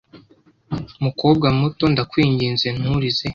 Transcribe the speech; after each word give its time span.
"Mukobwa 1.03 1.47
muto, 1.59 1.83
ndakwinginze 1.93 2.67
nturize. 2.77 3.27